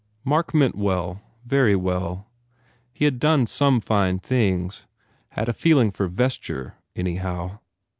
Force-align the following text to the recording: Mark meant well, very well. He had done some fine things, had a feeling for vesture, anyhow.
Mark 0.23 0.51
meant 0.51 0.73
well, 0.73 1.21
very 1.45 1.75
well. 1.75 2.25
He 2.91 3.05
had 3.05 3.19
done 3.19 3.45
some 3.45 3.79
fine 3.79 4.17
things, 4.17 4.87
had 5.29 5.47
a 5.47 5.53
feeling 5.53 5.91
for 5.91 6.07
vesture, 6.07 6.73
anyhow. 6.95 7.59